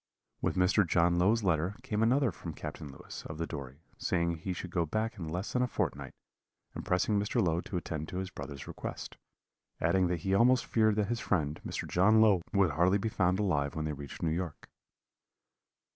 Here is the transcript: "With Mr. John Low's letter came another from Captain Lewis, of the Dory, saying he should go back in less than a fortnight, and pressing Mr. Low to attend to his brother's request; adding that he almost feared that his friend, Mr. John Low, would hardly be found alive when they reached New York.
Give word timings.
"With 0.41 0.55
Mr. 0.55 0.83
John 0.83 1.19
Low's 1.19 1.43
letter 1.43 1.75
came 1.83 2.01
another 2.01 2.31
from 2.31 2.55
Captain 2.55 2.87
Lewis, 2.91 3.23
of 3.27 3.37
the 3.37 3.45
Dory, 3.45 3.81
saying 3.99 4.37
he 4.37 4.51
should 4.51 4.71
go 4.71 4.83
back 4.83 5.19
in 5.19 5.27
less 5.29 5.53
than 5.53 5.61
a 5.61 5.67
fortnight, 5.67 6.15
and 6.73 6.83
pressing 6.83 7.19
Mr. 7.19 7.39
Low 7.39 7.61
to 7.61 7.77
attend 7.77 8.07
to 8.07 8.17
his 8.17 8.31
brother's 8.31 8.65
request; 8.67 9.15
adding 9.79 10.07
that 10.07 10.21
he 10.21 10.33
almost 10.33 10.65
feared 10.65 10.95
that 10.95 11.09
his 11.09 11.19
friend, 11.19 11.61
Mr. 11.63 11.87
John 11.87 12.19
Low, 12.19 12.41
would 12.51 12.71
hardly 12.71 12.97
be 12.97 13.09
found 13.09 13.37
alive 13.37 13.75
when 13.75 13.85
they 13.85 13.93
reached 13.93 14.23
New 14.23 14.31
York. 14.33 14.69